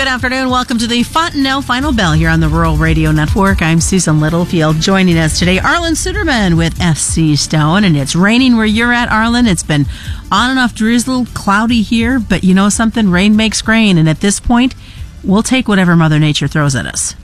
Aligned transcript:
Good 0.00 0.08
afternoon. 0.08 0.48
Welcome 0.48 0.78
to 0.78 0.86
the 0.86 1.02
Fontanelle 1.02 1.60
Final 1.60 1.92
Bell 1.92 2.14
here 2.14 2.30
on 2.30 2.40
the 2.40 2.48
Rural 2.48 2.78
Radio 2.78 3.12
Network. 3.12 3.60
I'm 3.60 3.82
Susan 3.82 4.18
Littlefield. 4.18 4.76
Joining 4.76 5.18
us 5.18 5.38
today, 5.38 5.58
Arlan 5.58 5.92
Suderman 5.92 6.56
with 6.56 6.78
FC 6.78 7.36
Stone. 7.36 7.84
And 7.84 7.94
it's 7.94 8.16
raining 8.16 8.56
where 8.56 8.64
you're 8.64 8.94
at, 8.94 9.10
Arlan. 9.10 9.46
It's 9.46 9.62
been 9.62 9.84
on 10.32 10.48
and 10.48 10.58
off 10.58 10.74
drizzle, 10.74 11.26
cloudy 11.34 11.82
here, 11.82 12.18
but 12.18 12.42
you 12.42 12.54
know 12.54 12.70
something? 12.70 13.10
Rain 13.10 13.36
makes 13.36 13.60
grain. 13.60 13.98
And 13.98 14.08
at 14.08 14.22
this 14.22 14.40
point, 14.40 14.74
we'll 15.22 15.42
take 15.42 15.68
whatever 15.68 15.94
Mother 15.94 16.18
Nature 16.18 16.48
throws 16.48 16.74
at 16.74 16.86
us. 16.86 17.14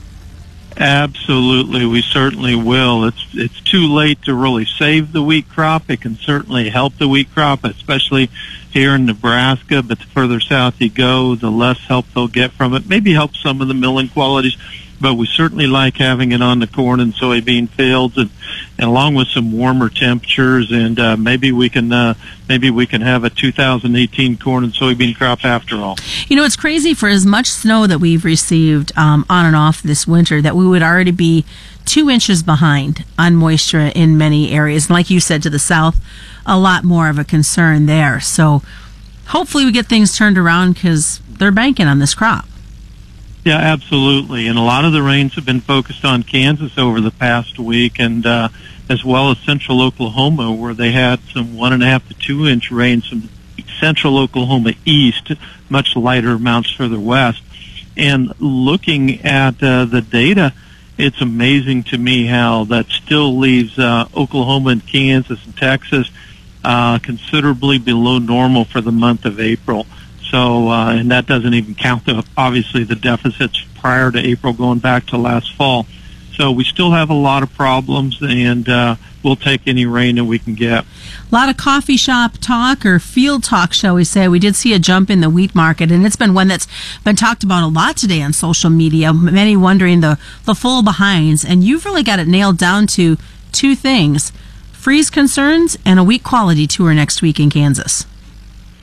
Absolutely, 0.79 1.87
we 1.87 2.03
certainly 2.03 2.53
will. 2.55 3.05
It's 3.05 3.25
it's 3.33 3.59
too 3.61 3.87
late 3.91 4.21
to 4.23 4.35
really 4.35 4.65
save 4.65 5.11
the 5.11 5.23
wheat 5.23 5.49
crop. 5.49 5.89
It 5.89 6.01
can 6.01 6.15
certainly 6.17 6.69
help 6.69 6.97
the 6.97 7.07
wheat 7.07 7.31
crop, 7.33 7.63
especially 7.63 8.29
here 8.69 8.93
in 8.93 9.07
Nebraska. 9.07 9.81
But 9.81 9.97
the 9.97 10.05
further 10.05 10.39
south 10.39 10.79
you 10.79 10.89
go, 10.89 11.33
the 11.33 11.49
less 11.49 11.79
help 11.79 12.05
they'll 12.13 12.27
get 12.27 12.51
from 12.51 12.75
it. 12.75 12.87
Maybe 12.87 13.13
help 13.13 13.35
some 13.35 13.59
of 13.59 13.67
the 13.67 13.73
milling 13.73 14.09
qualities 14.09 14.55
but 14.99 15.15
we 15.15 15.27
certainly 15.27 15.67
like 15.67 15.97
having 15.97 16.31
it 16.31 16.41
on 16.41 16.59
the 16.59 16.67
corn 16.67 16.99
and 16.99 17.13
soybean 17.13 17.69
fields, 17.69 18.17
and, 18.17 18.29
and 18.77 18.89
along 18.89 19.15
with 19.15 19.27
some 19.27 19.51
warmer 19.51 19.89
temperatures, 19.89 20.71
and 20.71 20.99
uh, 20.99 21.17
maybe 21.17 21.51
we 21.51 21.69
can 21.69 21.91
uh, 21.91 22.13
maybe 22.47 22.69
we 22.69 22.85
can 22.85 23.01
have 23.01 23.23
a 23.23 23.29
2018 23.29 24.37
corn 24.37 24.63
and 24.63 24.73
soybean 24.73 25.15
crop 25.15 25.45
after 25.45 25.77
all. 25.77 25.97
You 26.27 26.35
know, 26.35 26.43
it's 26.43 26.55
crazy 26.55 26.93
for 26.93 27.09
as 27.09 27.25
much 27.25 27.47
snow 27.47 27.87
that 27.87 27.99
we've 27.99 28.25
received 28.25 28.91
um, 28.97 29.25
on 29.29 29.45
and 29.45 29.55
off 29.55 29.81
this 29.81 30.07
winter 30.07 30.41
that 30.41 30.55
we 30.55 30.67
would 30.67 30.83
already 30.83 31.11
be 31.11 31.45
two 31.85 32.09
inches 32.09 32.43
behind 32.43 33.05
on 33.17 33.35
moisture 33.35 33.91
in 33.95 34.17
many 34.17 34.51
areas. 34.51 34.85
And 34.85 34.91
like 34.91 35.09
you 35.09 35.19
said, 35.19 35.41
to 35.43 35.49
the 35.49 35.59
south, 35.59 35.99
a 36.45 36.59
lot 36.59 36.83
more 36.83 37.09
of 37.09 37.17
a 37.17 37.23
concern 37.23 37.85
there. 37.85 38.19
So 38.19 38.61
hopefully 39.27 39.65
we 39.65 39.71
get 39.71 39.87
things 39.87 40.15
turned 40.15 40.37
around 40.37 40.73
because 40.73 41.21
they're 41.29 41.51
banking 41.51 41.87
on 41.87 41.99
this 41.99 42.13
crop. 42.13 42.45
Yeah, 43.47 43.59
absolutely. 43.59 44.47
And 44.47 44.59
a 44.59 44.61
lot 44.61 44.83
of 44.83 44.91
the 44.91 45.01
rains 45.01 45.35
have 45.35 45.45
been 45.45 45.61
focused 45.61 46.03
on 46.03 46.23
Kansas 46.23 46.77
over 46.77 46.99
the 46.99 47.11
past 47.11 47.57
week, 47.57 47.97
and 47.97 48.25
uh, 48.25 48.49
as 48.89 49.05
well 49.05 49.31
as 49.31 49.37
central 49.37 49.81
Oklahoma, 49.81 50.51
where 50.51 50.73
they 50.73 50.91
had 50.91 51.21
some 51.33 51.55
one 51.55 51.71
and 51.71 51.81
a 51.81 51.85
half 51.85 52.05
to 52.09 52.13
two 52.13 52.45
inch 52.45 52.71
rain. 52.71 53.01
Some 53.01 53.29
central 53.79 54.17
Oklahoma 54.17 54.73
east, 54.83 55.31
much 55.69 55.95
lighter 55.95 56.31
amounts 56.31 56.71
further 56.71 56.99
west. 56.99 57.41
And 57.95 58.33
looking 58.37 59.21
at 59.25 59.63
uh, 59.63 59.85
the 59.85 60.01
data, 60.01 60.51
it's 60.97 61.21
amazing 61.21 61.83
to 61.83 61.97
me 61.97 62.25
how 62.25 62.65
that 62.65 62.87
still 62.87 63.37
leaves 63.37 63.79
uh, 63.79 64.09
Oklahoma 64.13 64.71
and 64.71 64.85
Kansas 64.85 65.45
and 65.45 65.55
Texas 65.55 66.11
uh, 66.65 66.99
considerably 66.99 67.77
below 67.77 68.17
normal 68.19 68.65
for 68.65 68.81
the 68.81 68.91
month 68.91 69.23
of 69.23 69.39
April. 69.39 69.87
So, 70.29 70.69
uh, 70.69 70.91
and 70.91 71.11
that 71.11 71.25
doesn't 71.25 71.53
even 71.53 71.75
count 71.75 72.05
the 72.05 72.25
obviously 72.35 72.83
the 72.83 72.95
deficits 72.95 73.63
prior 73.75 74.11
to 74.11 74.19
April 74.19 74.53
going 74.53 74.79
back 74.79 75.05
to 75.07 75.17
last 75.17 75.53
fall. 75.55 75.85
So 76.35 76.51
we 76.51 76.63
still 76.63 76.91
have 76.91 77.09
a 77.09 77.15
lot 77.15 77.41
of 77.41 77.51
problems, 77.53 78.19
and 78.21 78.69
uh, 78.69 78.97
we'll 79.23 79.35
take 79.35 79.61
any 79.65 79.87
rain 79.87 80.17
that 80.17 80.25
we 80.25 80.37
can 80.37 80.53
get. 80.53 80.85
A 80.85 81.35
lot 81.35 81.49
of 81.49 81.57
coffee 81.57 81.97
shop 81.97 82.33
talk 82.39 82.85
or 82.85 82.99
field 82.99 83.43
talk, 83.43 83.73
shall 83.73 83.95
we 83.95 84.03
say. 84.03 84.27
We 84.27 84.37
did 84.37 84.55
see 84.55 84.73
a 84.73 84.79
jump 84.79 85.09
in 85.09 85.21
the 85.21 85.31
wheat 85.31 85.55
market, 85.55 85.91
and 85.91 86.05
it's 86.05 86.15
been 86.15 86.35
one 86.35 86.47
that's 86.47 86.67
been 87.03 87.15
talked 87.15 87.43
about 87.43 87.63
a 87.63 87.67
lot 87.67 87.97
today 87.97 88.21
on 88.21 88.33
social 88.33 88.69
media. 88.69 89.13
Many 89.13 89.57
wondering 89.57 90.01
the, 90.01 90.19
the 90.45 90.53
full 90.53 90.83
behinds, 90.83 91.43
and 91.43 91.63
you've 91.63 91.85
really 91.85 92.03
got 92.03 92.19
it 92.19 92.27
nailed 92.27 92.59
down 92.59 92.85
to 92.87 93.17
two 93.51 93.75
things 93.75 94.31
freeze 94.71 95.09
concerns 95.09 95.75
and 95.85 95.99
a 95.99 96.03
wheat 96.03 96.23
quality 96.23 96.67
tour 96.67 96.93
next 96.93 97.21
week 97.21 97.39
in 97.39 97.49
Kansas. 97.49 98.05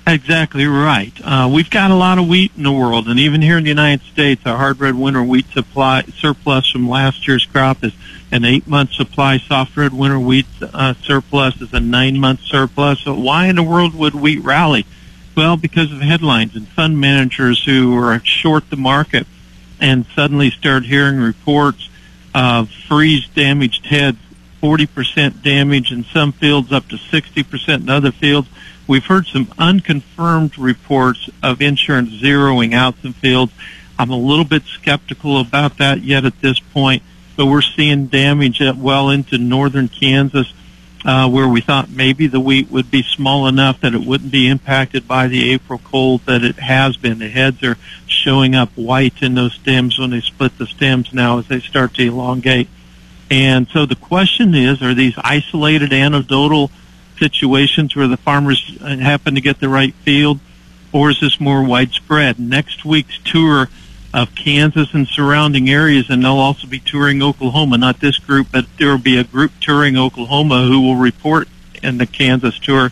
Exactly 0.07 0.67
right. 0.67 1.13
Uh, 1.25 1.49
we've 1.51 1.71
got 1.71 1.91
a 1.91 1.95
lot 1.95 2.19
of 2.19 2.29
wheat 2.29 2.53
in 2.59 2.63
the 2.63 2.73
world, 2.73 3.09
and 3.09 3.19
even 3.19 3.41
here 3.41 3.57
in 3.57 3.65
the 3.65 3.71
United 3.71 4.05
States, 4.05 4.43
our 4.45 4.59
hard 4.59 4.79
red 4.79 4.95
winter 4.97 5.23
wheat 5.23 5.47
supply 5.53 6.03
surplus 6.19 6.71
from 6.71 6.87
last 6.87 7.27
year's 7.27 7.47
crop 7.47 7.83
is 7.83 7.95
an 8.31 8.45
eight-month 8.45 8.93
supply. 8.93 9.39
Soft 9.39 9.75
red 9.79 9.95
winter 9.95 10.21
wheat 10.21 10.45
uh, 10.61 10.93
surplus 11.03 11.59
is 11.63 11.73
a 11.73 11.81
nine-month 11.81 12.41
surplus. 12.41 13.01
So 13.01 13.15
why 13.15 13.47
in 13.47 13.57
the 13.57 13.63
world 13.63 13.95
would 13.95 14.15
wheat 14.15 14.45
rally? 14.45 14.85
Well, 15.35 15.57
because 15.57 15.91
of 15.91 16.01
headlines 16.03 16.55
and 16.55 16.69
fund 16.69 17.01
managers 17.01 17.65
who 17.65 17.97
are 17.97 18.21
short 18.25 18.69
the 18.69 18.77
market 18.77 19.27
and 19.81 20.05
suddenly 20.15 20.51
start 20.51 20.85
hearing 20.85 21.19
reports 21.19 21.89
of 22.35 22.71
freeze 22.71 23.27
damaged 23.29 23.87
heads, 23.87 24.19
40% 24.63 25.43
damage 25.43 25.93
in 25.93 26.05
some 26.05 26.33
fields, 26.33 26.73
up 26.73 26.89
to 26.89 26.97
60% 26.97 27.75
in 27.81 27.89
other 27.89 28.13
fields 28.13 28.49
We've 28.87 29.05
heard 29.05 29.27
some 29.27 29.51
unconfirmed 29.59 30.59
reports 30.59 31.31
of 31.43 31.63
insurance 31.63 32.11
zeroing 32.11 32.75
out 32.75 32.97
some 33.01 33.15
fields. 33.15 33.53
I'm 33.99 34.11
a 34.11 34.17
little 34.17 34.45
bit 34.45 34.65
skeptical 34.65 35.41
about 35.41 35.79
that 35.79 36.03
yet 36.03 36.25
at 36.27 36.41
this 36.43 36.61
point, 36.61 37.03
but 37.37 37.47
we're 37.47 37.63
seeing 37.63 38.07
damage 38.07 38.61
well 38.77 39.09
into 39.09 39.39
northern 39.39 39.89
Kansas, 39.89 40.53
uh, 41.05 41.29
where 41.31 41.49
we 41.49 41.63
thought 41.63 41.89
maybe 41.89 42.27
the 42.27 42.41
wheat 42.41 42.71
would 42.71 42.91
be 42.91 43.03
small 43.03 43.47
enough 43.47 43.81
that 43.81 43.95
it 43.95 44.05
wouldn't 44.05 44.33
be 44.33 44.49
impacted 44.49 45.09
by 45.09 45.29
the 45.29 45.53
April 45.53 45.81
cold 45.83 46.21
that 46.27 46.45
it 46.45 46.57
has 46.57 46.99
been. 46.99 47.19
The 47.21 47.29
heads 47.29 47.63
are 47.63 47.79
showing 48.07 48.55
up 48.55 48.71
white 48.75 49.23
in 49.23 49.35
those 49.35 49.55
stems 49.55 49.99
when 49.99 50.11
they 50.11 50.21
split 50.21 50.59
the 50.59 50.67
stems 50.67 51.15
now 51.15 51.39
as 51.39 51.49
they 51.49 51.61
start 51.61 51.95
to 51.95 52.03
elongate. 52.03 52.69
And 53.31 53.67
so 53.69 53.87
the 53.87 53.97
question 53.97 54.55
is, 54.55 54.83
are 54.83 54.95
these 54.95 55.15
isolated 55.17 55.93
anecdotal 55.93 56.71
situations 57.19 57.95
where 57.95 58.09
the 58.09 58.17
farmers 58.17 58.79
happen 58.81 59.35
to 59.35 59.41
get 59.41 59.61
the 59.61 59.69
right 59.69 59.95
field, 59.95 60.41
or 60.93 61.11
is 61.11 61.21
this 61.21 61.41
more 61.41 61.63
widespread? 61.65 62.39
Next 62.39 62.85
week's 62.85 63.19
tour 63.19 63.69
of 64.13 64.35
Kansas 64.35 64.95
and 64.95 65.09
surrounding 65.09 65.69
areas, 65.69 66.09
and 66.09 66.25
they'll 66.25 66.33
also 66.39 66.69
be 66.69 66.79
touring 66.79 67.21
Oklahoma. 67.23 67.79
Not 67.79 68.01
this 68.01 68.19
group, 68.19 68.49
but 68.53 68.67
there 68.79 68.91
will 68.91 68.99
be 68.99 69.19
a 69.19 69.25
group 69.25 69.53
touring 69.61 69.97
Oklahoma 69.97 70.65
who 70.67 70.81
will 70.81 70.97
report 70.97 71.49
in 71.83 71.99
the 71.99 72.07
Kansas 72.07 72.59
tour 72.61 72.91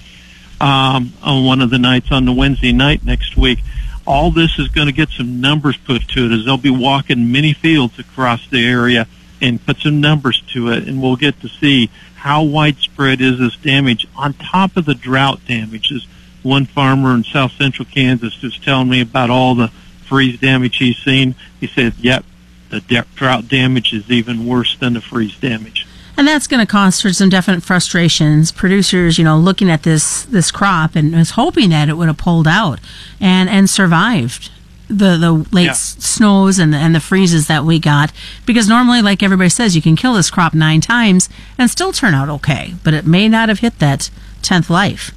um, 0.61 1.13
on 1.23 1.45
one 1.45 1.61
of 1.61 1.71
the 1.71 1.79
nights 1.79 2.11
on 2.11 2.25
the 2.25 2.33
Wednesday 2.33 2.73
night 2.73 3.05
next 3.05 3.37
week. 3.37 3.61
All 4.05 4.33
this 4.33 4.59
is 4.59 4.69
going 4.69 4.89
to 4.89 4.93
get 4.93 5.11
some 5.11 5.41
numbers 5.41 5.77
put 5.77 6.09
to 6.09 6.27
it 6.27 6.33
as 6.33 6.45
they'll 6.45 6.57
be 6.57 6.71
walking 6.71 7.31
many 7.31 7.53
fields 7.53 7.99
across 8.01 8.49
the 8.49 8.67
area 8.67 9.07
and 9.41 9.65
put 9.65 9.79
some 9.79 10.01
numbers 10.01 10.43
to 10.53 10.71
it, 10.71 10.89
and 10.89 11.01
we'll 11.01 11.17
get 11.17 11.41
to 11.41 11.49
see 11.49 11.91
how 12.23 12.41
widespread 12.41 13.21
is 13.21 13.41
this 13.41 13.57
damage 13.57 14.07
on 14.15 14.33
top 14.35 14.77
of 14.77 14.85
the 14.85 14.95
drought 14.95 15.41
damages. 15.49 16.07
One 16.45 16.67
farmer 16.67 17.13
in 17.17 17.25
south 17.25 17.51
central 17.55 17.85
Kansas 17.85 18.41
was 18.41 18.57
telling 18.61 18.89
me 18.89 19.01
about 19.01 19.29
all 19.29 19.57
the 19.57 19.73
freeze 20.07 20.39
damage 20.39 20.77
he's 20.77 20.99
seen. 20.99 21.35
He 21.59 21.67
said, 21.67 21.95
yep, 21.99 22.25
the 22.71 22.81
de- 22.81 23.05
drought 23.17 23.49
damage 23.49 23.93
is 23.93 24.09
even 24.09 24.47
worse 24.47 24.77
than 24.77 24.93
the 24.93 25.01
freeze 25.01 25.37
damage. 25.37 25.85
And 26.17 26.29
that's 26.29 26.47
going 26.47 26.65
to 26.65 26.71
cause 26.71 27.01
for 27.01 27.13
some 27.13 27.29
definite 27.29 27.65
frustrations. 27.65 28.53
Producers, 28.53 29.19
you 29.19 29.25
know, 29.25 29.37
looking 29.37 29.69
at 29.69 29.83
this 29.83 30.23
this 30.23 30.53
crop 30.53 30.95
and 30.95 31.13
was 31.17 31.31
hoping 31.31 31.71
that 31.71 31.89
it 31.89 31.95
would 31.95 32.07
have 32.07 32.19
pulled 32.19 32.47
out 32.47 32.79
and 33.21 33.51
and 33.51 33.69
survived 33.69 34.49
the 34.99 35.17
the 35.17 35.47
late 35.53 35.67
yeah. 35.67 35.73
snows 35.73 36.59
and 36.59 36.73
the, 36.73 36.77
and 36.77 36.95
the 36.95 37.01
freezes 37.01 37.47
that 37.49 37.65
we 37.65 37.79
got. 37.79 38.13
Because 38.47 38.69
normally 38.69 39.03
like 39.03 39.23
everybody 39.23 39.49
says 39.49 39.75
you 39.75 39.83
can 39.83 39.97
kill 39.97 40.15
this 40.15 40.31
crop 40.31 40.55
9 40.55 40.81
times 40.81 41.29
and 41.59 41.71
still 41.71 41.93
turn 41.93 42.15
out 42.15 42.29
okay 42.29 42.75
but 42.85 42.95
it 42.95 43.07
may 43.07 43.29
not 43.29 43.49
have 43.49 43.61
hit 43.61 43.79
that 43.79 44.11
10th 44.43 44.69
life. 44.69 45.13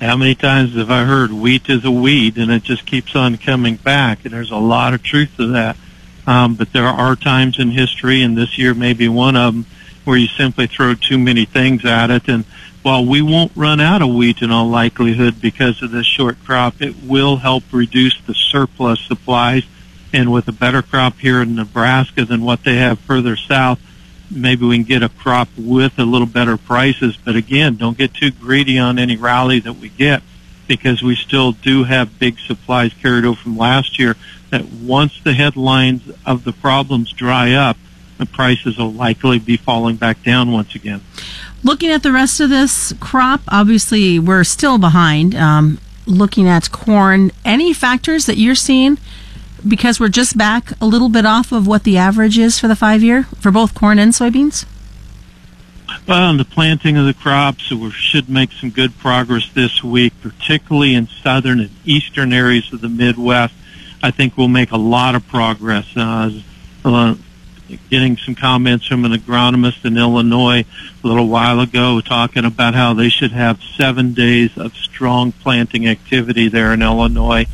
How 0.00 0.16
many 0.16 0.34
times 0.34 0.74
have 0.76 0.90
I 0.90 1.04
heard 1.04 1.32
wheat 1.32 1.68
is 1.68 1.84
a 1.84 1.90
weed 1.90 2.36
and 2.36 2.50
it 2.52 2.62
just 2.62 2.86
keeps 2.86 3.16
on 3.16 3.36
coming 3.36 3.76
back 3.76 4.24
and 4.24 4.32
there's 4.32 4.50
a 4.50 4.56
lot 4.56 4.94
of 4.94 5.02
truth 5.02 5.36
to 5.36 5.46
that. 5.48 5.76
Um, 6.26 6.54
but 6.54 6.72
there 6.72 6.86
are 6.86 7.16
times 7.16 7.58
in 7.58 7.70
history 7.70 8.22
and 8.22 8.36
this 8.36 8.58
year 8.58 8.74
may 8.74 8.92
be 8.92 9.08
one 9.08 9.34
of 9.34 9.54
them 9.54 9.66
where 10.08 10.16
you 10.16 10.26
simply 10.26 10.66
throw 10.66 10.94
too 10.94 11.18
many 11.18 11.44
things 11.44 11.84
at 11.84 12.10
it 12.10 12.28
and 12.28 12.44
while 12.82 13.04
we 13.04 13.20
won't 13.20 13.52
run 13.54 13.80
out 13.80 14.00
of 14.00 14.14
wheat 14.14 14.40
in 14.40 14.50
all 14.50 14.66
likelihood 14.66 15.42
because 15.42 15.82
of 15.82 15.90
this 15.90 16.06
short 16.06 16.42
crop, 16.42 16.80
it 16.80 16.94
will 17.04 17.36
help 17.36 17.64
reduce 17.70 18.18
the 18.22 18.32
surplus 18.32 19.00
supplies. 19.00 19.64
And 20.12 20.32
with 20.32 20.48
a 20.48 20.52
better 20.52 20.80
crop 20.80 21.18
here 21.18 21.42
in 21.42 21.54
Nebraska 21.54 22.24
than 22.24 22.40
what 22.40 22.64
they 22.64 22.76
have 22.76 22.98
further 23.00 23.36
south, 23.36 23.78
maybe 24.30 24.64
we 24.64 24.76
can 24.76 24.84
get 24.84 25.02
a 25.02 25.10
crop 25.10 25.48
with 25.58 25.98
a 25.98 26.04
little 26.04 26.26
better 26.26 26.56
prices. 26.56 27.18
But 27.22 27.36
again, 27.36 27.76
don't 27.76 27.98
get 27.98 28.14
too 28.14 28.30
greedy 28.30 28.78
on 28.78 28.98
any 28.98 29.16
rally 29.16 29.60
that 29.60 29.74
we 29.74 29.90
get 29.90 30.22
because 30.66 31.02
we 31.02 31.14
still 31.14 31.52
do 31.52 31.84
have 31.84 32.18
big 32.18 32.38
supplies 32.38 32.94
carried 32.94 33.26
over 33.26 33.38
from 33.38 33.58
last 33.58 33.98
year 33.98 34.16
that 34.48 34.64
once 34.64 35.20
the 35.22 35.34
headlines 35.34 36.10
of 36.24 36.44
the 36.44 36.52
problems 36.52 37.12
dry 37.12 37.52
up, 37.52 37.76
the 38.18 38.26
prices 38.26 38.78
will 38.78 38.92
likely 38.92 39.38
be 39.38 39.56
falling 39.56 39.96
back 39.96 40.22
down 40.22 40.52
once 40.52 40.74
again. 40.74 41.00
Looking 41.64 41.90
at 41.90 42.02
the 42.02 42.12
rest 42.12 42.40
of 42.40 42.50
this 42.50 42.92
crop, 43.00 43.40
obviously 43.48 44.18
we're 44.18 44.44
still 44.44 44.78
behind. 44.78 45.34
Um, 45.34 45.78
looking 46.08 46.48
at 46.48 46.70
corn. 46.70 47.30
Any 47.44 47.72
factors 47.72 48.26
that 48.26 48.38
you're 48.38 48.54
seeing? 48.54 48.98
Because 49.66 50.00
we're 50.00 50.08
just 50.08 50.38
back 50.38 50.72
a 50.80 50.86
little 50.86 51.08
bit 51.08 51.26
off 51.26 51.52
of 51.52 51.66
what 51.66 51.84
the 51.84 51.98
average 51.98 52.38
is 52.38 52.58
for 52.58 52.68
the 52.68 52.76
five 52.76 53.02
year 53.02 53.24
for 53.40 53.50
both 53.50 53.74
corn 53.74 53.98
and 53.98 54.12
soybeans? 54.12 54.64
Well, 56.06 56.36
the 56.36 56.44
planting 56.44 56.96
of 56.96 57.06
the 57.06 57.14
crops, 57.14 57.70
we 57.70 57.90
should 57.90 58.28
make 58.28 58.52
some 58.52 58.70
good 58.70 58.96
progress 58.98 59.50
this 59.52 59.82
week, 59.82 60.14
particularly 60.22 60.94
in 60.94 61.06
southern 61.06 61.60
and 61.60 61.70
eastern 61.84 62.32
areas 62.32 62.72
of 62.72 62.80
the 62.80 62.88
Midwest. 62.88 63.54
I 64.02 64.10
think 64.10 64.36
we'll 64.36 64.48
make 64.48 64.70
a 64.70 64.76
lot 64.76 65.14
of 65.14 65.26
progress. 65.26 65.86
Uh, 65.96 66.40
uh, 66.84 67.16
getting 67.90 68.16
some 68.16 68.34
comments 68.34 68.86
from 68.86 69.04
an 69.04 69.12
agronomist 69.12 69.84
in 69.84 69.96
Illinois 69.96 70.64
a 71.02 71.06
little 71.06 71.28
while 71.28 71.60
ago 71.60 72.00
talking 72.00 72.44
about 72.44 72.74
how 72.74 72.94
they 72.94 73.08
should 73.08 73.32
have 73.32 73.60
seven 73.76 74.14
days 74.14 74.56
of 74.56 74.74
strong 74.74 75.32
planting 75.32 75.86
activity 75.86 76.48
there 76.48 76.72
in 76.72 76.82
Illinois. 76.82 77.46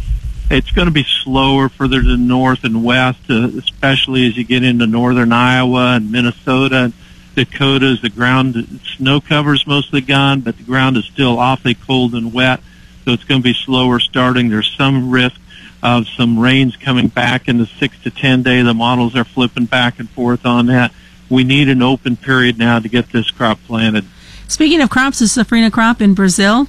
It's 0.50 0.70
going 0.70 0.86
to 0.86 0.92
be 0.92 1.04
slower 1.04 1.68
further 1.68 2.02
to 2.02 2.06
the 2.06 2.16
north 2.16 2.64
and 2.64 2.84
west, 2.84 3.20
uh, 3.30 3.48
especially 3.58 4.26
as 4.28 4.36
you 4.36 4.44
get 4.44 4.62
into 4.62 4.86
northern 4.86 5.32
Iowa 5.32 5.96
and 5.96 6.12
Minnesota 6.12 6.76
and 6.84 6.92
Dakotas. 7.34 8.02
The 8.02 8.10
ground, 8.10 8.80
snow 8.96 9.20
cover's 9.20 9.66
mostly 9.66 10.00
gone, 10.00 10.42
but 10.42 10.56
the 10.58 10.62
ground 10.62 10.96
is 10.96 11.06
still 11.06 11.38
awfully 11.38 11.74
cold 11.74 12.14
and 12.14 12.32
wet, 12.32 12.60
so 13.04 13.12
it's 13.12 13.24
going 13.24 13.40
to 13.40 13.44
be 13.44 13.54
slower 13.54 13.98
starting. 13.98 14.50
There's 14.50 14.72
some 14.76 15.10
risk 15.10 15.40
of 15.84 16.08
some 16.08 16.38
rains 16.38 16.76
coming 16.76 17.08
back 17.08 17.46
in 17.46 17.58
the 17.58 17.66
six 17.66 18.02
to 18.02 18.10
ten 18.10 18.42
day. 18.42 18.62
The 18.62 18.72
models 18.72 19.14
are 19.14 19.24
flipping 19.24 19.66
back 19.66 20.00
and 20.00 20.08
forth 20.08 20.46
on 20.46 20.66
that. 20.66 20.92
We 21.28 21.44
need 21.44 21.68
an 21.68 21.82
open 21.82 22.16
period 22.16 22.58
now 22.58 22.78
to 22.78 22.88
get 22.88 23.12
this 23.12 23.30
crop 23.30 23.58
planted. 23.66 24.06
Speaking 24.48 24.80
of 24.80 24.88
crops, 24.88 25.18
the 25.18 25.26
safrinha 25.26 25.70
crop 25.70 26.00
in 26.00 26.14
Brazil, 26.14 26.68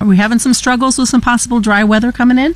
are 0.00 0.06
we 0.06 0.18
having 0.18 0.38
some 0.38 0.52
struggles 0.52 0.98
with 0.98 1.08
some 1.08 1.22
possible 1.22 1.60
dry 1.60 1.82
weather 1.82 2.12
coming 2.12 2.38
in? 2.38 2.54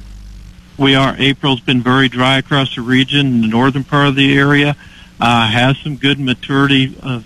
We 0.78 0.94
are. 0.94 1.16
April's 1.16 1.60
been 1.60 1.82
very 1.82 2.08
dry 2.08 2.36
across 2.38 2.74
the 2.74 2.82
region, 2.82 3.26
in 3.26 3.40
the 3.40 3.48
northern 3.48 3.84
part 3.84 4.08
of 4.08 4.16
the 4.16 4.36
area. 4.36 4.76
Uh, 5.18 5.48
has 5.48 5.78
some 5.78 5.96
good 5.96 6.20
maturity 6.20 6.94
uh, 7.02 7.22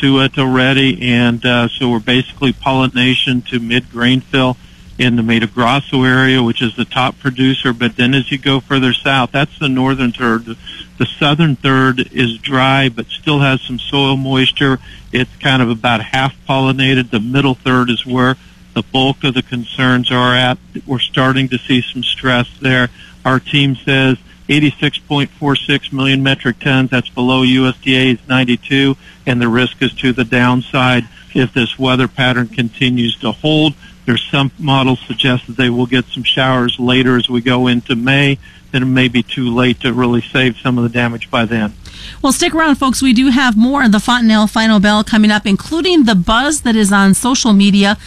to 0.00 0.18
it 0.18 0.36
already, 0.36 1.00
and 1.00 1.46
uh, 1.46 1.68
so 1.68 1.88
we're 1.88 2.00
basically 2.00 2.52
pollination 2.52 3.42
to 3.42 3.60
mid 3.60 3.88
grain 3.90 4.20
fill 4.20 4.56
in 4.98 5.14
the 5.14 5.22
Mato 5.22 5.46
Grosso 5.46 6.02
area, 6.02 6.42
which 6.42 6.60
is 6.60 6.74
the 6.74 6.84
top 6.84 7.18
producer. 7.20 7.72
But 7.72 7.96
then 7.96 8.14
as 8.14 8.30
you 8.32 8.38
go 8.38 8.60
further 8.60 8.92
south, 8.92 9.30
that's 9.30 9.58
the 9.58 9.68
northern 9.68 10.12
third. 10.12 10.44
The 10.44 11.06
southern 11.06 11.54
third 11.54 12.12
is 12.12 12.38
dry, 12.38 12.88
but 12.88 13.06
still 13.06 13.38
has 13.38 13.62
some 13.62 13.78
soil 13.78 14.16
moisture. 14.16 14.80
It's 15.12 15.34
kind 15.36 15.62
of 15.62 15.70
about 15.70 16.02
half 16.02 16.34
pollinated. 16.46 17.10
The 17.10 17.20
middle 17.20 17.54
third 17.54 17.90
is 17.90 18.04
where 18.04 18.36
the 18.74 18.82
bulk 18.82 19.22
of 19.22 19.34
the 19.34 19.42
concerns 19.42 20.10
are 20.10 20.34
at. 20.34 20.58
We're 20.86 20.98
starting 20.98 21.48
to 21.50 21.58
see 21.58 21.80
some 21.80 22.02
stress 22.02 22.48
there. 22.60 22.88
Our 23.24 23.38
team 23.38 23.76
says 23.76 24.18
86.46 24.48 25.92
million 25.92 26.22
metric 26.22 26.58
tons. 26.58 26.90
That's 26.90 27.08
below 27.08 27.42
USDA's 27.42 28.26
92, 28.28 28.96
and 29.26 29.40
the 29.40 29.48
risk 29.48 29.80
is 29.82 29.92
to 29.94 30.12
the 30.12 30.24
downside 30.24 31.06
if 31.34 31.52
this 31.52 31.78
weather 31.78 32.08
pattern 32.08 32.48
continues 32.48 33.16
to 33.20 33.32
hold. 33.32 33.74
There's 34.08 34.26
some 34.30 34.50
models 34.58 35.00
suggest 35.00 35.48
that 35.48 35.58
they 35.58 35.68
will 35.68 35.84
get 35.84 36.06
some 36.06 36.22
showers 36.22 36.80
later 36.80 37.18
as 37.18 37.28
we 37.28 37.42
go 37.42 37.66
into 37.66 37.94
May. 37.94 38.38
Then 38.72 38.82
it 38.82 38.86
may 38.86 39.06
be 39.06 39.22
too 39.22 39.54
late 39.54 39.80
to 39.80 39.92
really 39.92 40.22
save 40.22 40.56
some 40.56 40.78
of 40.78 40.84
the 40.84 40.88
damage 40.88 41.30
by 41.30 41.44
then. 41.44 41.74
Well, 42.22 42.32
stick 42.32 42.54
around, 42.54 42.76
folks. 42.76 43.02
We 43.02 43.12
do 43.12 43.28
have 43.28 43.54
more 43.54 43.84
of 43.84 43.92
the 43.92 44.00
Fontanelle 44.00 44.46
Final 44.46 44.80
Bell 44.80 45.04
coming 45.04 45.30
up, 45.30 45.44
including 45.44 46.04
the 46.04 46.14
buzz 46.14 46.62
that 46.62 46.74
is 46.74 46.90
on 46.90 47.12
social 47.12 47.52
media 47.52 47.98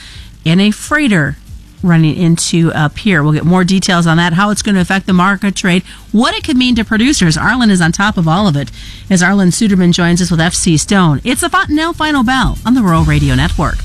in 0.44 0.60
a 0.60 0.72
freighter 0.72 1.38
running 1.84 2.16
into 2.16 2.72
a 2.74 2.90
pier. 2.90 3.22
We'll 3.22 3.34
get 3.34 3.46
more 3.46 3.64
details 3.64 4.08
on 4.08 4.18
that, 4.18 4.34
how 4.34 4.50
it's 4.50 4.64
going 4.64 4.74
to 4.74 4.82
affect 4.82 5.06
the 5.06 5.14
market 5.14 5.56
trade, 5.56 5.84
what 6.12 6.34
it 6.34 6.44
could 6.44 6.58
mean 6.58 6.74
to 6.78 6.84
producers. 6.84 7.38
Arlan 7.38 7.70
is 7.70 7.80
on 7.80 7.92
top 7.92 8.18
of 8.18 8.28
all 8.28 8.48
of 8.48 8.56
it 8.56 8.72
as 9.08 9.22
Arlan 9.22 9.50
Suderman 9.50 9.94
joins 9.94 10.20
us 10.20 10.32
with 10.32 10.40
FC 10.40 10.80
Stone. 10.80 11.22
It's 11.24 11.42
the 11.42 11.50
Fontanelle 11.50 11.94
Final 11.94 12.24
Bell 12.24 12.58
on 12.66 12.74
the 12.74 12.82
Rural 12.82 13.04
Radio 13.04 13.36
Network. 13.36 13.78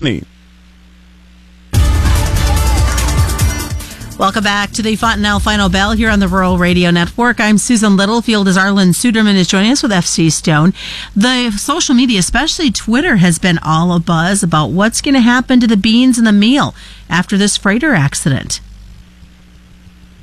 Neat. 0.00 0.24
Welcome 4.18 4.44
back 4.44 4.70
to 4.72 4.82
the 4.82 4.94
Fontanelle 4.94 5.40
Final 5.40 5.68
Bell 5.68 5.92
here 5.92 6.10
on 6.10 6.20
the 6.20 6.28
Rural 6.28 6.58
Radio 6.58 6.90
Network. 6.90 7.40
I'm 7.40 7.56
Susan 7.56 7.96
Littlefield 7.96 8.46
as 8.46 8.58
Arlan 8.58 8.90
Suderman 8.90 9.34
is 9.34 9.48
joining 9.48 9.72
us 9.72 9.82
with 9.82 9.90
FC 9.90 10.30
Stone. 10.30 10.74
The 11.16 11.50
social 11.52 11.94
media, 11.94 12.20
especially 12.20 12.70
Twitter, 12.70 13.16
has 13.16 13.38
been 13.38 13.58
all 13.62 13.96
a 13.96 13.98
buzz 13.98 14.42
about 14.42 14.68
what's 14.68 15.00
going 15.00 15.14
to 15.14 15.20
happen 15.20 15.60
to 15.60 15.66
the 15.66 15.78
beans 15.78 16.18
and 16.18 16.26
the 16.26 16.32
meal 16.32 16.74
after 17.08 17.38
this 17.38 17.56
freighter 17.56 17.94
accident. 17.94 18.60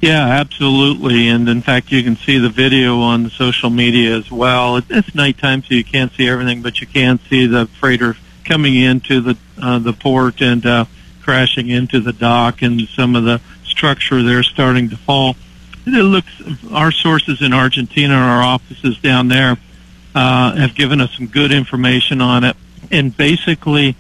Yeah, 0.02 0.26
absolutely. 0.26 1.28
And 1.28 1.50
in 1.50 1.62
fact, 1.62 1.92
you 1.92 2.04
can 2.04 2.16
see 2.16 2.38
the 2.38 2.50
video 2.50 3.00
on 3.00 3.24
the 3.24 3.30
social 3.32 3.70
media 3.70 4.16
as 4.16 4.32
well. 4.32 4.78
It's 4.90 5.16
nighttime, 5.16 5.64
so 5.64 5.74
you 5.74 5.84
can't 5.84 6.14
see 6.14 6.30
everything, 6.30 6.62
but 6.62 6.80
you 6.80 6.88
can 6.88 7.20
see 7.28 7.48
the 7.48 7.66
freighter 7.80 8.16
coming 8.46 8.76
into 8.76 9.20
the 9.20 9.38
uh, 9.62 9.80
the 9.80 9.94
port 9.94 10.42
and 10.42 10.66
uh, 10.66 10.86
crashing 11.22 11.70
into 11.70 12.00
the 12.00 12.14
dock 12.14 12.62
and 12.62 12.88
some 12.88 13.16
of 13.16 13.24
the 13.24 13.42
structure 13.80 14.22
there 14.22 14.44
starting 14.44 14.90
to 14.90 14.98
fall. 14.98 15.38
It 15.86 16.04
looks, 16.04 16.30
our 16.74 16.92
sources 16.92 17.42
in 17.42 17.54
Argentina, 17.54 18.14
our 18.14 18.44
offices 18.44 19.00
down 19.00 19.30
there, 19.30 19.56
uh, 20.14 20.56
have 20.58 20.76
given 20.76 21.00
us 21.00 21.14
some 21.16 21.28
good 21.28 21.54
information 21.54 22.20
on 22.20 22.44
it. 22.44 22.58
And 22.92 23.16
basically, 23.16 23.96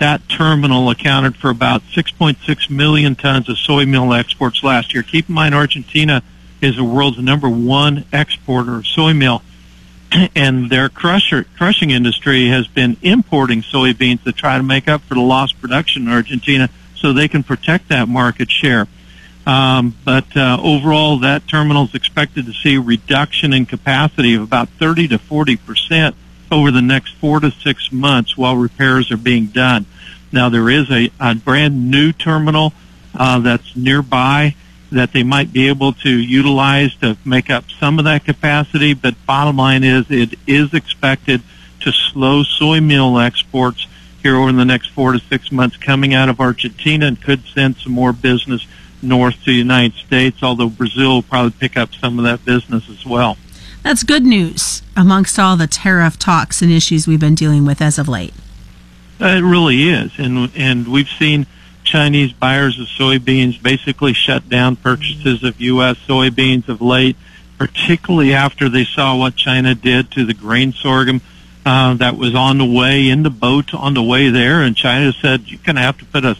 that 0.00 0.28
terminal 0.28 0.90
accounted 0.90 1.36
for 1.36 1.48
about 1.48 1.82
6.6 1.94 2.70
million 2.70 3.14
tons 3.14 3.48
of 3.48 3.56
soy 3.56 3.86
meal 3.86 4.12
exports 4.12 4.64
last 4.64 4.92
year. 4.92 5.04
Keep 5.04 5.28
in 5.28 5.34
mind, 5.36 5.54
Argentina 5.54 6.24
is 6.60 6.74
the 6.74 6.84
world's 6.84 7.18
number 7.18 7.48
one 7.48 8.06
exporter 8.12 8.78
of 8.78 8.86
soy 8.86 9.12
meal. 9.12 9.42
And 10.34 10.70
their 10.70 10.88
crusher, 10.88 11.44
crushing 11.56 11.90
industry 11.90 12.48
has 12.48 12.66
been 12.66 12.96
importing 13.00 13.62
soybeans 13.62 14.24
to 14.24 14.32
try 14.32 14.56
to 14.56 14.64
make 14.64 14.88
up 14.88 15.02
for 15.02 15.14
the 15.14 15.20
lost 15.20 15.60
production 15.60 16.08
in 16.08 16.12
Argentina 16.12 16.68
so 16.96 17.12
they 17.12 17.28
can 17.28 17.44
protect 17.44 17.88
that 17.90 18.08
market 18.08 18.50
share. 18.50 18.88
Um, 19.46 19.96
but 20.04 20.36
uh, 20.36 20.58
overall, 20.62 21.18
that 21.20 21.48
terminal 21.48 21.84
is 21.84 21.94
expected 21.94 22.46
to 22.46 22.52
see 22.52 22.76
a 22.76 22.80
reduction 22.80 23.52
in 23.52 23.66
capacity 23.66 24.34
of 24.34 24.42
about 24.42 24.68
30 24.68 25.08
to 25.08 25.18
40 25.18 25.56
percent 25.56 26.16
over 26.52 26.70
the 26.70 26.82
next 26.82 27.14
four 27.14 27.40
to 27.40 27.50
six 27.50 27.92
months 27.92 28.36
while 28.36 28.56
repairs 28.56 29.10
are 29.10 29.16
being 29.16 29.46
done. 29.46 29.86
Now, 30.32 30.48
there 30.48 30.68
is 30.68 30.90
a, 30.90 31.10
a 31.18 31.34
brand 31.34 31.90
new 31.90 32.12
terminal 32.12 32.72
uh, 33.14 33.38
that's 33.40 33.76
nearby 33.76 34.54
that 34.92 35.12
they 35.12 35.22
might 35.22 35.52
be 35.52 35.68
able 35.68 35.92
to 35.92 36.10
utilize 36.10 36.94
to 36.96 37.16
make 37.24 37.48
up 37.48 37.64
some 37.78 37.98
of 37.98 38.04
that 38.04 38.24
capacity, 38.24 38.94
but 38.94 39.14
bottom 39.26 39.56
line 39.56 39.84
is 39.84 40.10
it 40.10 40.34
is 40.46 40.74
expected 40.74 41.42
to 41.80 41.92
slow 41.92 42.42
soy 42.42 42.80
meal 42.80 43.18
exports 43.18 43.86
here 44.22 44.36
over 44.36 44.52
the 44.52 44.64
next 44.64 44.88
four 44.88 45.12
to 45.12 45.18
six 45.18 45.50
months 45.50 45.76
coming 45.76 46.12
out 46.12 46.28
of 46.28 46.40
Argentina 46.40 47.06
and 47.06 47.22
could 47.22 47.42
send 47.46 47.76
some 47.76 47.92
more 47.92 48.12
business 48.12 48.66
north 49.02 49.34
to 49.40 49.46
the 49.46 49.54
United 49.54 49.94
States, 49.94 50.42
although 50.42 50.68
Brazil 50.68 51.14
will 51.14 51.22
probably 51.22 51.52
pick 51.52 51.76
up 51.76 51.94
some 51.94 52.18
of 52.18 52.24
that 52.24 52.44
business 52.44 52.88
as 52.88 53.04
well. 53.06 53.36
That's 53.82 54.02
good 54.02 54.24
news 54.24 54.82
amongst 54.96 55.38
all 55.38 55.56
the 55.56 55.66
tariff 55.66 56.18
talks 56.18 56.60
and 56.60 56.70
issues 56.70 57.06
we've 57.06 57.20
been 57.20 57.34
dealing 57.34 57.64
with 57.64 57.80
as 57.80 57.98
of 57.98 58.08
late. 58.08 58.34
Uh, 59.20 59.26
it 59.28 59.42
really 59.42 59.88
is, 59.88 60.12
and 60.18 60.50
and 60.56 60.88
we've 60.88 61.08
seen 61.08 61.46
Chinese 61.84 62.32
buyers 62.32 62.78
of 62.78 62.86
soybeans 62.86 63.62
basically 63.62 64.12
shut 64.12 64.48
down 64.48 64.76
purchases 64.76 65.42
of 65.42 65.60
U.S. 65.60 65.96
soybeans 66.06 66.68
of 66.68 66.80
late, 66.80 67.16
particularly 67.58 68.32
after 68.32 68.68
they 68.68 68.84
saw 68.84 69.16
what 69.16 69.36
China 69.36 69.74
did 69.74 70.10
to 70.12 70.24
the 70.24 70.34
grain 70.34 70.72
sorghum 70.72 71.20
uh, 71.66 71.94
that 71.94 72.16
was 72.16 72.34
on 72.34 72.58
the 72.58 72.64
way 72.64 73.08
in 73.08 73.22
the 73.22 73.30
boat 73.30 73.74
on 73.74 73.94
the 73.94 74.02
way 74.02 74.30
there, 74.30 74.62
and 74.62 74.76
China 74.76 75.12
said 75.12 75.42
you're 75.46 75.60
going 75.64 75.76
to 75.76 75.82
have 75.82 75.98
to 75.98 76.04
put 76.06 76.24
a 76.24 76.36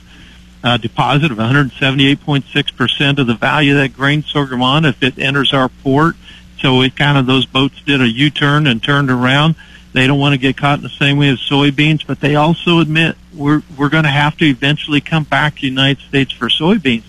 uh, 0.62 0.76
deposit 0.76 1.30
of 1.30 1.38
178.6% 1.38 3.18
of 3.18 3.26
the 3.26 3.34
value 3.34 3.72
of 3.72 3.78
that 3.78 3.94
grain 3.94 4.22
sorghum 4.22 4.62
on 4.62 4.84
if 4.84 5.02
it 5.02 5.18
enters 5.18 5.52
our 5.52 5.68
port. 5.68 6.16
So 6.60 6.82
it 6.82 6.96
kind 6.96 7.16
of, 7.16 7.26
those 7.26 7.46
boats 7.46 7.80
did 7.82 8.00
a 8.00 8.08
U-turn 8.08 8.66
and 8.66 8.82
turned 8.82 9.10
around. 9.10 9.54
They 9.92 10.06
don't 10.06 10.18
want 10.18 10.34
to 10.34 10.38
get 10.38 10.56
caught 10.56 10.78
in 10.78 10.82
the 10.82 10.88
same 10.90 11.18
way 11.18 11.30
as 11.30 11.38
soybeans, 11.38 12.06
but 12.06 12.20
they 12.20 12.36
also 12.36 12.78
admit 12.78 13.16
we're, 13.34 13.62
we're 13.76 13.88
going 13.88 14.04
to 14.04 14.10
have 14.10 14.36
to 14.38 14.44
eventually 14.44 15.00
come 15.00 15.24
back 15.24 15.56
to 15.56 15.60
the 15.62 15.68
United 15.68 16.02
States 16.06 16.32
for 16.32 16.48
soybeans. 16.48 17.04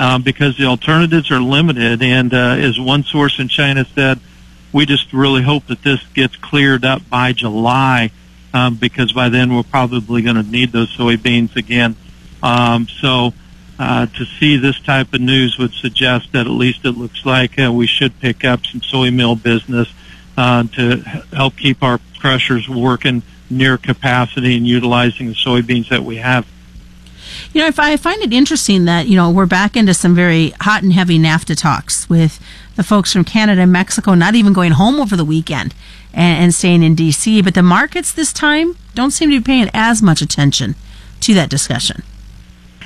Um, 0.00 0.22
because 0.22 0.56
the 0.56 0.66
alternatives 0.66 1.28
are 1.32 1.40
limited. 1.40 2.00
And 2.04 2.32
uh, 2.32 2.54
as 2.60 2.78
one 2.78 3.02
source 3.02 3.40
in 3.40 3.48
China 3.48 3.84
said, 3.84 4.20
we 4.72 4.86
just 4.86 5.12
really 5.12 5.42
hope 5.42 5.66
that 5.66 5.82
this 5.82 6.00
gets 6.14 6.36
cleared 6.36 6.84
up 6.84 7.08
by 7.08 7.32
July, 7.32 8.12
um, 8.54 8.76
because 8.76 9.12
by 9.12 9.28
then 9.28 9.52
we're 9.54 9.64
probably 9.64 10.22
going 10.22 10.36
to 10.36 10.44
need 10.44 10.70
those 10.70 10.94
soybeans 10.96 11.56
again. 11.56 11.96
Um, 12.42 12.88
so 12.88 13.32
uh, 13.78 14.06
to 14.06 14.24
see 14.24 14.56
this 14.56 14.80
type 14.80 15.12
of 15.14 15.20
news 15.20 15.58
would 15.58 15.72
suggest 15.72 16.32
that 16.32 16.46
at 16.46 16.52
least 16.52 16.84
it 16.84 16.92
looks 16.92 17.24
like 17.24 17.58
uh, 17.58 17.72
we 17.72 17.86
should 17.86 18.18
pick 18.20 18.44
up 18.44 18.66
some 18.66 18.82
soy 18.82 19.10
meal 19.10 19.36
business 19.36 19.88
uh, 20.36 20.64
to 20.64 20.96
help 21.32 21.56
keep 21.56 21.82
our 21.82 22.00
crushers 22.18 22.68
working 22.68 23.22
near 23.50 23.78
capacity 23.78 24.56
and 24.56 24.66
utilizing 24.66 25.28
the 25.28 25.34
soybeans 25.34 25.88
that 25.88 26.02
we 26.02 26.16
have. 26.16 26.46
You 27.52 27.60
know, 27.60 27.68
if 27.68 27.78
I 27.78 27.96
find 27.96 28.22
it 28.22 28.32
interesting 28.32 28.84
that 28.86 29.06
you 29.06 29.16
know 29.16 29.30
we're 29.30 29.46
back 29.46 29.76
into 29.76 29.94
some 29.94 30.14
very 30.14 30.50
hot 30.60 30.82
and 30.82 30.92
heavy 30.92 31.18
NAFTA 31.18 31.56
talks 31.56 32.08
with 32.08 32.40
the 32.76 32.82
folks 32.82 33.12
from 33.12 33.24
Canada 33.24 33.62
and 33.62 33.72
Mexico 33.72 34.14
not 34.14 34.34
even 34.34 34.52
going 34.52 34.72
home 34.72 35.00
over 35.00 35.16
the 35.16 35.24
weekend 35.24 35.74
and, 36.12 36.44
and 36.44 36.54
staying 36.54 36.82
in 36.82 36.94
D.C. 36.94 37.42
But 37.42 37.54
the 37.54 37.62
markets 37.62 38.12
this 38.12 38.32
time 38.32 38.76
don't 38.94 39.10
seem 39.10 39.30
to 39.30 39.40
be 39.40 39.44
paying 39.44 39.70
as 39.72 40.02
much 40.02 40.22
attention 40.22 40.74
to 41.20 41.34
that 41.34 41.50
discussion. 41.50 42.02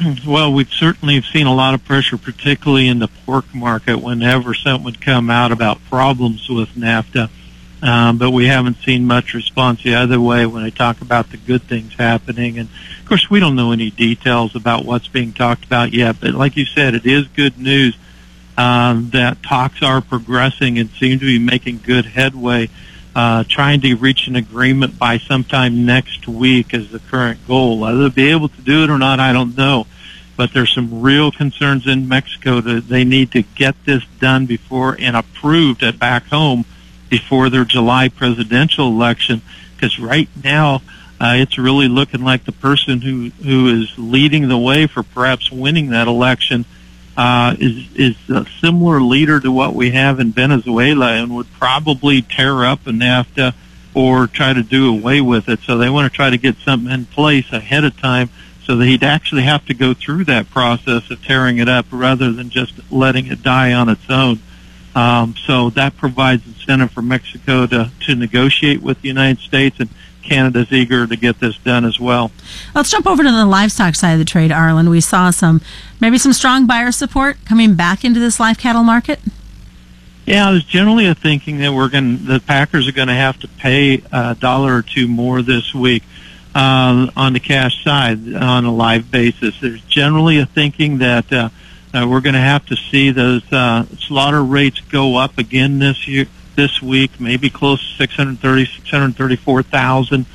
Well, 0.26 0.52
we've 0.52 0.72
certainly 0.72 1.20
seen 1.22 1.46
a 1.46 1.54
lot 1.54 1.74
of 1.74 1.84
pressure, 1.84 2.16
particularly 2.16 2.88
in 2.88 2.98
the 2.98 3.08
pork 3.08 3.54
market, 3.54 4.00
whenever 4.00 4.54
something 4.54 4.84
would 4.84 5.00
come 5.00 5.30
out 5.30 5.52
about 5.52 5.78
problems 5.88 6.48
with 6.48 6.70
NAFTA. 6.70 7.30
Um, 7.82 8.16
but 8.16 8.30
we 8.30 8.46
haven't 8.46 8.76
seen 8.84 9.06
much 9.06 9.34
response 9.34 9.82
the 9.82 9.96
other 9.96 10.20
way 10.20 10.46
when 10.46 10.62
they 10.62 10.70
talk 10.70 11.00
about 11.00 11.30
the 11.30 11.36
good 11.36 11.62
things 11.62 11.94
happening. 11.94 12.58
And 12.58 12.68
of 13.00 13.08
course, 13.08 13.28
we 13.28 13.40
don't 13.40 13.56
know 13.56 13.72
any 13.72 13.90
details 13.90 14.54
about 14.54 14.84
what's 14.84 15.08
being 15.08 15.32
talked 15.32 15.64
about 15.64 15.92
yet. 15.92 16.20
But 16.20 16.34
like 16.34 16.56
you 16.56 16.64
said, 16.64 16.94
it 16.94 17.04
is 17.04 17.26
good 17.26 17.58
news 17.58 17.96
um, 18.56 19.10
that 19.10 19.42
talks 19.42 19.82
are 19.82 20.00
progressing 20.00 20.78
and 20.78 20.90
seem 20.90 21.18
to 21.18 21.24
be 21.24 21.40
making 21.40 21.80
good 21.82 22.06
headway. 22.06 22.68
Uh, 23.14 23.44
trying 23.46 23.78
to 23.82 23.94
reach 23.94 24.26
an 24.26 24.36
agreement 24.36 24.98
by 24.98 25.18
sometime 25.18 25.84
next 25.84 26.26
week 26.26 26.72
is 26.72 26.90
the 26.90 26.98
current 26.98 27.46
goal. 27.46 27.78
Whether 27.78 27.98
they'll 27.98 28.10
be 28.10 28.30
able 28.30 28.48
to 28.48 28.60
do 28.62 28.84
it 28.84 28.90
or 28.90 28.96
not, 28.96 29.20
I 29.20 29.34
don't 29.34 29.54
know. 29.54 29.86
But 30.34 30.54
there's 30.54 30.72
some 30.72 31.02
real 31.02 31.30
concerns 31.30 31.86
in 31.86 32.08
Mexico 32.08 32.62
that 32.62 32.88
they 32.88 33.04
need 33.04 33.30
to 33.32 33.42
get 33.42 33.74
this 33.84 34.02
done 34.18 34.46
before 34.46 34.96
and 34.98 35.14
approved 35.14 35.82
at 35.82 35.98
back 35.98 36.24
home 36.28 36.64
before 37.10 37.50
their 37.50 37.66
July 37.66 38.08
presidential 38.08 38.88
election. 38.88 39.42
Because 39.76 39.98
right 39.98 40.30
now, 40.42 40.80
uh, 41.20 41.34
it's 41.36 41.58
really 41.58 41.88
looking 41.88 42.24
like 42.24 42.44
the 42.44 42.52
person 42.52 43.02
who 43.02 43.30
who 43.44 43.68
is 43.68 43.92
leading 43.98 44.48
the 44.48 44.58
way 44.58 44.86
for 44.86 45.02
perhaps 45.02 45.52
winning 45.52 45.90
that 45.90 46.08
election 46.08 46.64
uh, 47.16 47.54
is 47.58 47.86
is 47.94 48.16
a 48.30 48.46
similar 48.60 49.00
leader 49.00 49.40
to 49.40 49.52
what 49.52 49.74
we 49.74 49.90
have 49.90 50.20
in 50.20 50.32
Venezuela, 50.32 51.12
and 51.12 51.34
would 51.34 51.52
probably 51.58 52.22
tear 52.22 52.64
up 52.64 52.86
a 52.86 52.90
NAFTA 52.90 53.54
or 53.94 54.26
try 54.26 54.52
to 54.52 54.62
do 54.62 54.88
away 54.88 55.20
with 55.20 55.48
it. 55.48 55.60
So 55.60 55.76
they 55.76 55.90
want 55.90 56.10
to 56.10 56.16
try 56.16 56.30
to 56.30 56.38
get 56.38 56.56
something 56.56 56.90
in 56.90 57.04
place 57.06 57.52
ahead 57.52 57.84
of 57.84 58.00
time, 58.00 58.30
so 58.64 58.76
that 58.76 58.86
he'd 58.86 59.04
actually 59.04 59.42
have 59.42 59.66
to 59.66 59.74
go 59.74 59.92
through 59.92 60.24
that 60.24 60.48
process 60.50 61.10
of 61.10 61.22
tearing 61.22 61.58
it 61.58 61.68
up 61.68 61.86
rather 61.90 62.32
than 62.32 62.48
just 62.48 62.72
letting 62.90 63.26
it 63.26 63.42
die 63.42 63.72
on 63.72 63.88
its 63.88 64.08
own. 64.08 64.40
Um, 64.94 65.34
so 65.46 65.70
that 65.70 65.96
provides 65.96 66.46
incentive 66.46 66.90
for 66.90 67.02
Mexico 67.02 67.66
to 67.66 67.90
to 68.06 68.14
negotiate 68.14 68.82
with 68.82 69.00
the 69.02 69.08
United 69.08 69.38
States 69.38 69.80
and 69.80 69.88
Canada's 70.22 70.72
eager 70.72 71.06
to 71.06 71.16
get 71.16 71.40
this 71.40 71.56
done 71.58 71.84
as 71.84 71.98
well. 72.00 72.30
Let's 72.74 72.90
jump 72.90 73.06
over 73.06 73.22
to 73.22 73.30
the 73.30 73.46
livestock 73.46 73.94
side 73.94 74.12
of 74.12 74.18
the 74.18 74.24
trade, 74.24 74.50
Arlan. 74.50 74.88
We 74.90 75.00
saw 75.00 75.30
some, 75.30 75.60
maybe 76.00 76.18
some 76.18 76.32
strong 76.32 76.66
buyer 76.66 76.92
support 76.92 77.38
coming 77.44 77.74
back 77.74 78.04
into 78.04 78.20
this 78.20 78.40
live 78.40 78.58
cattle 78.58 78.82
market. 78.82 79.20
Yeah, 80.24 80.52
there's 80.52 80.64
generally 80.64 81.06
a 81.06 81.14
thinking 81.14 81.58
that 81.58 81.72
we're 81.72 81.88
going, 81.88 82.26
the 82.26 82.40
Packers 82.40 82.86
are 82.88 82.92
going 82.92 83.08
to 83.08 83.14
have 83.14 83.40
to 83.40 83.48
pay 83.48 84.02
a 84.12 84.36
dollar 84.38 84.76
or 84.76 84.82
two 84.82 85.08
more 85.08 85.42
this 85.42 85.74
week 85.74 86.04
uh, 86.54 87.10
on 87.16 87.32
the 87.32 87.40
cash 87.40 87.82
side 87.82 88.32
on 88.34 88.64
a 88.64 88.72
live 88.72 89.10
basis. 89.10 89.58
There's 89.60 89.82
generally 89.82 90.38
a 90.38 90.46
thinking 90.46 90.98
that 90.98 91.32
uh, 91.32 91.48
uh, 91.92 92.06
we're 92.08 92.20
going 92.20 92.34
to 92.34 92.40
have 92.40 92.64
to 92.66 92.76
see 92.76 93.10
those 93.10 93.42
uh, 93.52 93.86
slaughter 93.98 94.44
rates 94.44 94.80
go 94.80 95.16
up 95.16 95.38
again 95.38 95.80
this 95.80 96.06
year 96.06 96.26
this 96.56 96.82
week, 96.82 97.20
maybe 97.20 97.50
close 97.50 97.80
to 97.80 97.96
630, 97.96 98.66
634,000 98.66 100.26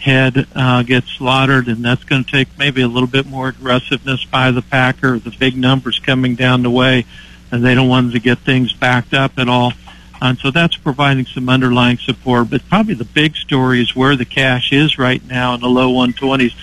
head 0.00 0.46
uh, 0.54 0.82
get 0.84 1.04
slaughtered, 1.04 1.66
and 1.66 1.84
that's 1.84 2.04
going 2.04 2.22
to 2.22 2.30
take 2.30 2.48
maybe 2.56 2.80
a 2.80 2.88
little 2.88 3.08
bit 3.08 3.26
more 3.26 3.48
aggressiveness 3.48 4.24
by 4.24 4.50
the 4.50 4.62
packer. 4.62 5.18
The 5.18 5.30
big 5.30 5.56
numbers 5.56 5.98
coming 5.98 6.36
down 6.36 6.62
the 6.62 6.70
way, 6.70 7.04
and 7.50 7.64
they 7.64 7.74
don't 7.74 7.88
want 7.88 8.12
to 8.12 8.20
get 8.20 8.38
things 8.38 8.72
backed 8.72 9.14
up 9.14 9.38
at 9.38 9.48
all. 9.48 9.72
And 10.20 10.38
so 10.38 10.50
that's 10.50 10.76
providing 10.76 11.26
some 11.26 11.48
underlying 11.48 11.98
support. 11.98 12.50
But 12.50 12.68
probably 12.68 12.94
the 12.94 13.04
big 13.04 13.36
story 13.36 13.82
is 13.82 13.94
where 13.94 14.16
the 14.16 14.24
cash 14.24 14.72
is 14.72 14.98
right 14.98 15.22
now 15.26 15.54
in 15.54 15.60
the 15.60 15.68
low 15.68 15.92
120s 15.92 16.54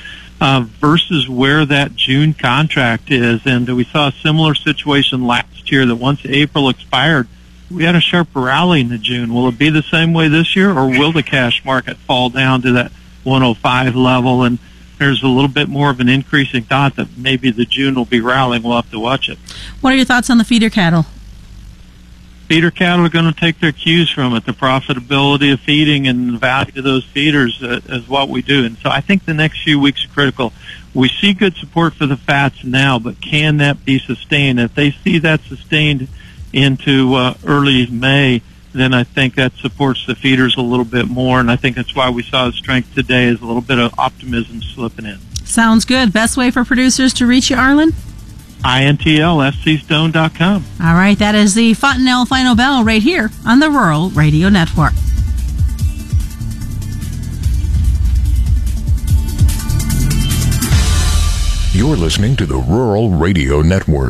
uh, 0.42 0.66
versus 0.80 1.30
where 1.30 1.66
that 1.66 1.96
June 1.96 2.34
contract 2.34 3.12
is. 3.12 3.42
And 3.46 3.68
we 3.76 3.84
saw 3.84 4.08
a 4.08 4.12
similar 4.12 4.56
situation 4.56 5.28
last 5.28 5.72
year 5.72 5.86
that 5.86 5.96
once 5.96 6.22
April 6.26 6.70
expired, 6.70 7.28
we 7.74 7.84
had 7.84 7.96
a 7.96 8.02
sharp 8.02 8.30
rally 8.36 8.82
in 8.82 8.90
the 8.90 8.98
June. 8.98 9.34
Will 9.34 9.48
it 9.48 9.58
be 9.58 9.70
the 9.70 9.84
same 9.84 10.14
way 10.14 10.28
this 10.28 10.56
year, 10.56 10.72
or 10.72 10.88
will 10.88 11.12
the 11.12 11.24
cash 11.24 11.64
market 11.66 11.98
fall 11.98 12.30
down 12.30 12.62
to 12.62 12.72
that 12.74 12.92
105 13.24 13.96
level? 13.96 14.44
And 14.44 14.60
there's 15.00 15.24
a 15.24 15.28
little 15.28 15.50
bit 15.50 15.68
more 15.68 15.90
of 15.90 16.00
an 16.00 16.10
increasing 16.10 16.64
thought 16.64 16.96
that 16.96 17.18
maybe 17.18 17.52
the 17.52 17.66
June 17.66 17.96
will 17.96 18.06
be 18.06 18.22
rallying. 18.22 18.64
We'll 18.64 18.76
have 18.76 18.92
to 18.92 19.00
watch 19.00 19.30
it. 19.30 19.38
What 19.82 19.94
are 19.94 19.96
your 19.96 20.06
thoughts 20.06 20.30
on 20.30 20.38
the 20.38 20.44
feeder 20.44 20.70
cattle? 20.70 21.06
Feeder 22.48 22.72
cattle 22.72 23.06
are 23.06 23.10
going 23.10 23.34
to 23.34 23.40
take 23.40 23.60
their 23.60 23.72
cues 23.72 24.12
from 24.12 24.36
it. 24.36 24.46
The 24.46 24.52
profitability 24.52 25.52
of 25.54 25.62
feeding 25.62 26.08
and 26.08 26.36
the 26.36 26.38
value 26.38 26.74
of 26.78 26.84
those 26.84 27.06
feeders 27.06 27.64
uh, 27.64 27.80
is 27.86 28.08
what 28.08 28.30
we 28.30 28.42
do. 28.42 28.66
And 28.66 28.78
so 28.78 28.90
I 28.90 29.02
think 29.02 29.26
the 29.26 29.34
next 29.34 29.64
few 29.64 29.80
weeks 29.80 30.06
are 30.06 30.10
critical. 30.10 30.54
We 30.94 31.10
see 31.10 31.34
good 31.34 31.56
support 31.56 31.96
for 31.96 32.06
the 32.06 32.18
fats 32.18 32.64
now, 32.64 33.00
but 33.00 33.20
can 33.22 33.58
that 33.58 33.84
be 33.84 33.98
sustained? 33.98 34.60
If 34.60 34.76
they 34.76 34.92
see 34.92 35.18
that 35.20 35.42
sustained, 35.42 36.08
into 36.54 37.16
uh, 37.16 37.34
early 37.46 37.88
May, 37.88 38.42
then 38.72 38.94
I 38.94 39.04
think 39.04 39.36
that 39.36 39.54
supports 39.54 40.06
the 40.06 40.16
feeders 40.16 40.56
a 40.58 40.62
little 40.62 40.86
bit 40.86 41.08
more. 41.08 41.40
And 41.40 41.52
I 41.52 41.56
think 41.56 41.76
that's 41.76 41.96
why 41.96 42.10
we 42.10 42.24
saw 42.24 42.46
the 42.46 42.54
strength 42.54 42.94
today 42.96 43.26
is 43.26 43.42
a 43.42 43.46
little 43.46 43.62
bit 43.62 43.80
of 43.80 43.98
optimism 44.00 44.62
slipping 44.62 45.06
in. 45.06 45.20
Sounds 45.46 45.86
good. 45.86 46.14
Best 46.14 46.38
way 46.38 46.52
for 46.52 46.64
producers 46.64 47.14
to 47.16 47.26
reach 47.26 47.50
you, 47.50 47.58
Arlan? 47.58 47.94
INTLFCstone.com. 48.64 50.64
All 50.82 50.94
right, 50.94 51.20
that 51.20 51.36
is 51.36 51.54
the 51.54 51.74
Fontanelle 51.74 52.26
Final 52.26 52.56
Bell 52.56 52.84
right 52.84 53.04
here 53.04 53.30
on 53.46 53.60
the 53.60 53.70
Rural 53.70 54.10
Radio 54.12 54.48
Network. 54.48 54.94
You're 61.74 61.98
listening 61.98 62.38
to 62.38 62.46
the 62.46 62.58
Rural 62.58 63.10
Radio 63.10 63.62
Network. 63.62 64.02